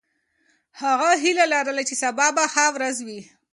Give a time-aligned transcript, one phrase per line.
[0.81, 3.21] هغه هیله لرله چې سبا به ښه ورځ وي.